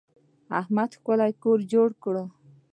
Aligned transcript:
احمد 0.59 0.89
ښکلی 0.97 1.31
کور 1.43 1.59
جوړ 1.71 1.89
کړی. 2.03 2.25